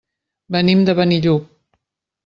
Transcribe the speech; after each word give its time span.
Venim 0.55 0.81
de 0.89 0.97
Benillup. 1.01 1.47